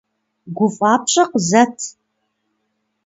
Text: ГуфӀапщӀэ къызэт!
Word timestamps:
ГуфӀапщӀэ 0.55 1.23
къызэт! 1.31 1.77